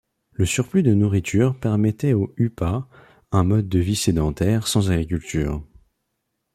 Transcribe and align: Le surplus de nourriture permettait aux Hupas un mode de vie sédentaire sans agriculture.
Le 0.31 0.47
surplus 0.47 0.81
de 0.81 0.95
nourriture 0.95 1.59
permettait 1.59 2.13
aux 2.13 2.33
Hupas 2.37 2.87
un 3.31 3.43
mode 3.43 3.69
de 3.69 3.77
vie 3.77 3.95
sédentaire 3.95 4.67
sans 4.67 4.89
agriculture. 4.89 5.61